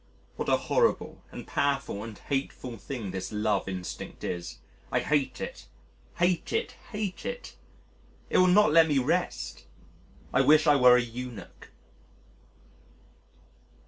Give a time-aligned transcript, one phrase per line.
[0.35, 4.57] What a horrible and powerful and hateful thing this love instinct is!
[4.91, 5.67] I hate it,
[6.15, 7.53] hate it, hate it.
[8.31, 9.65] It will not let me rest.
[10.33, 11.69] I wish I were a eunuch.